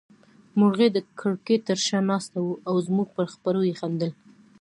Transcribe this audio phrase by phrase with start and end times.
[0.59, 4.11] مرغۍ د کړکۍ تر شا ناسته وه او زموږ په خبرو يې خندل.